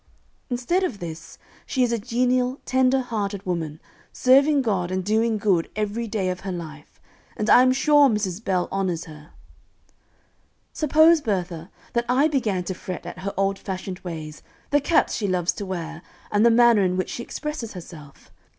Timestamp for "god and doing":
4.63-5.37